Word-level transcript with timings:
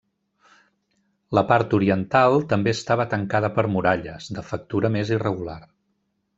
La 1.39 1.43
part 1.51 1.75
oriental 1.79 2.39
també 2.55 2.73
estava 2.77 3.07
tancada 3.13 3.53
per 3.61 3.67
muralles, 3.77 4.33
de 4.39 4.49
factura 4.51 4.95
més 4.99 5.17
irregular. 5.19 5.63